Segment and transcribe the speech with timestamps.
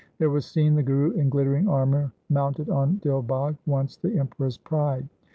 [0.17, 4.57] There was seen the Guru in glittering armour, mounted on Dil Bagh, once the Emperor's
[4.57, 5.07] pride.